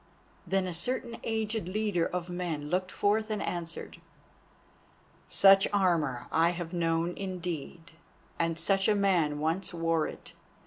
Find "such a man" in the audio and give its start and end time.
8.57-9.37